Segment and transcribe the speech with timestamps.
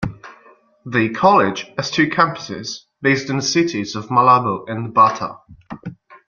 [0.83, 5.37] The college has two campuses, based in the cities of Malabo and Bata.